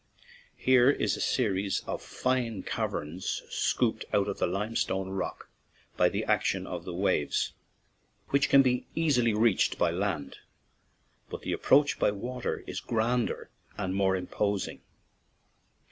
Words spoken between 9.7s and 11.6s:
by land, but the